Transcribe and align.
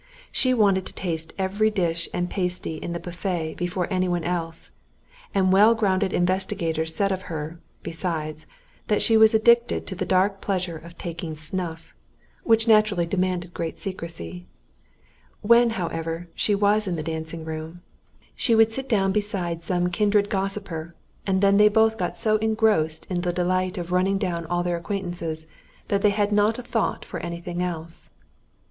She 0.31 0.51
wanted 0.55 0.87
to 0.87 0.93
taste 0.95 1.31
every 1.37 1.69
dish 1.69 2.09
and 2.11 2.27
pasty 2.27 2.77
in 2.77 2.91
the 2.91 2.99
buffet 2.99 3.53
before 3.55 3.85
any 3.93 4.07
one 4.09 4.23
else, 4.23 4.71
and 5.31 5.53
well 5.53 5.75
grounded 5.75 6.11
investigators 6.11 6.95
said 6.95 7.11
of 7.11 7.29
her, 7.29 7.59
besides, 7.83 8.47
that 8.87 9.03
she 9.03 9.15
was 9.15 9.35
addicted 9.35 9.85
to 9.85 9.93
the 9.93 10.03
dark 10.07 10.41
pleasure 10.41 10.75
of 10.75 10.97
taking 10.97 11.35
snuff, 11.35 11.93
which 12.43 12.67
naturally 12.67 13.05
demanded 13.05 13.53
great 13.53 13.77
secrecy. 13.77 14.47
When, 15.41 15.69
however, 15.69 16.25
she 16.33 16.55
was 16.55 16.87
in 16.87 16.95
the 16.95 17.03
dancing 17.03 17.45
room, 17.45 17.81
she 18.33 18.55
would 18.55 18.71
sit 18.71 18.89
down 18.89 19.11
beside 19.11 19.61
some 19.63 19.91
kindred 19.91 20.31
gossiper, 20.31 20.95
and 21.27 21.41
then 21.41 21.57
they 21.57 21.69
both 21.69 21.99
got 21.99 22.17
so 22.17 22.37
engrossed 22.37 23.05
in 23.11 23.21
the 23.21 23.31
delight 23.31 23.77
of 23.77 23.91
running 23.91 24.17
down 24.17 24.47
all 24.47 24.63
their 24.63 24.77
acquaintances, 24.77 25.45
that 25.89 26.01
they 26.01 26.09
had 26.09 26.31
not 26.31 26.57
a 26.57 26.63
thought 26.63 27.05
for 27.05 27.19
anything 27.19 27.61
else. 27.61 28.09